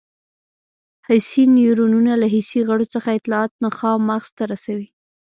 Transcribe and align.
حسي 1.07 1.43
نیورونونه 1.57 2.11
له 2.21 2.27
حسي 2.33 2.59
غړو 2.69 2.85
څخه 2.93 3.09
اطلاعات 3.13 3.51
نخاع 3.63 3.93
او 3.95 4.03
مغز 4.09 4.29
ته 4.37 4.43
رسوي. 4.53 4.87